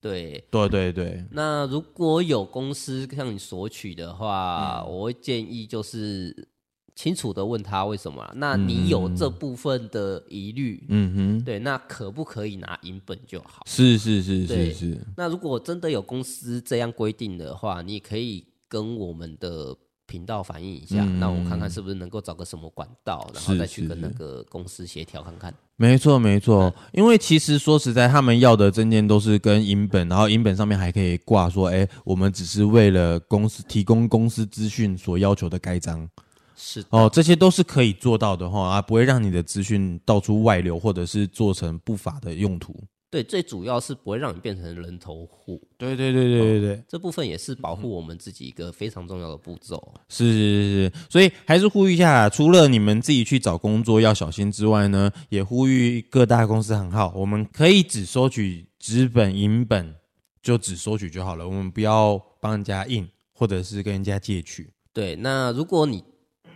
[0.00, 1.22] 对，对对对。
[1.30, 6.48] 那如果有公司向你索取的话，嗯、我会建议就是
[6.94, 8.26] 清楚的问他为什么。
[8.36, 13.62] 那你有这部分的疑虑，嗯哼，对，那可不可以拿影本就好？
[13.66, 14.98] 是是是是是。
[15.14, 19.76] 那如果真的有公司这样规定的话，你可以跟我们的。
[20.06, 25.54] 频道反映一下，那、嗯、我看看是不是能够找个什么管道，然后再去跟那个公司协调看看。
[25.76, 36.08] 没错，没错，嗯、因为其实说实在，他们要的证件都是跟银本，然后银本上面还可以挂说，哎，我们只是为了公司提供公司资讯所要求的盖章。
[36.56, 42.74] 是哦，这些都是可以做到的哈，啊，不会让你的资讯到处外流，或者是做成不法的用途。
[43.14, 45.62] 对，最主要是不会让你变成人头户。
[45.78, 49.94] 对对对对对对，这部分也是保护我们自己一个非常重要的步骤。
[50.08, 59.94] 是是是是，所以还是呼吁一下，除了你们自己去找工作要小心之外呢，也呼吁各大公司很好，我们可以只收取纸本、银本，
[60.42, 64.72] 就只收取就好了，我们不要帮人家印，或者是跟人家借取。
[64.92, 66.02] 对，那如果你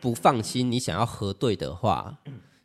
[0.00, 2.18] 不放心，你想要核对的话，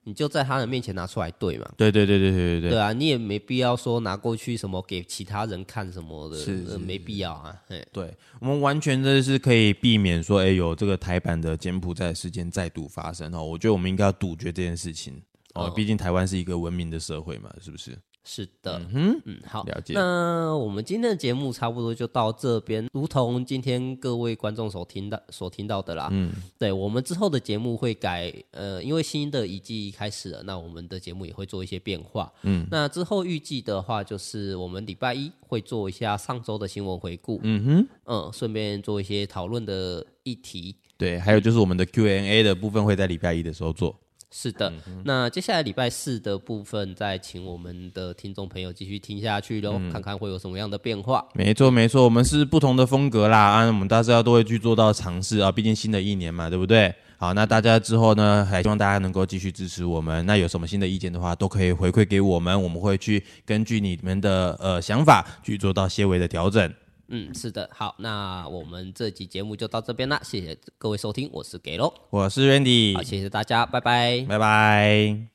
[0.03, 1.71] 你就在他的面前拿出来对嘛。
[1.77, 2.69] 对对对对对对对。
[2.71, 7.55] 对啊，你也没必要说拿过去什么给其他人看什么的，是，没必要啊。
[7.91, 13.43] 对，我们完全的是可以避免说，哎，有这个台版的柬埔寨事件再度发生哦。
[13.43, 15.21] 我觉得我们应该要杜绝这件事情
[15.53, 17.97] 哦，毕竟台湾是一个文明的社会嘛，是不是？
[18.25, 19.93] 是的，嗯哼，嗯，好，了解。
[19.93, 26.07] 那我们今天的节目差不多就到这边，如同今天各位观众所听到所听到的啦。
[26.11, 32.31] 嗯，对，我们之后的节目会改，呃，因为新的一季开始了，那我们的节目也会做一些变化。
[32.43, 37.41] 嗯，那之后预计的话，就是我们礼拜一会做一下上周的新闻回顾。
[37.43, 40.75] 嗯哼，嗯，顺便做一些讨论的议题。
[40.95, 43.93] 对，还有就是我们的 Q&A 的部分会在礼拜一的时候做。
[44.35, 51.23] 是的，嗯、那接下来礼拜四的部分，再请我们的听众朋友继续听下去喽，嗯、看看会有什么样的变化。
[51.35, 56.91] 没错，没错，我们是不同的风格啦，啊，我们大家都会去做到尝试啊，毕竟新的一年嘛，对不对？
[57.17, 60.25] 好，那大家之后呢，还希望大家能够继续支持我们。
[60.25, 66.73] 那有什么新的意见的话，都可以回馈给我们，我们会去根据你们的呃想法去做到些微的调整。
[67.07, 75.32] 嗯，是的，好，那我们这集节目就到这边啦，谢谢各位收听，我是给喽，我是 Randy，好，谢谢大家，拜拜，拜拜。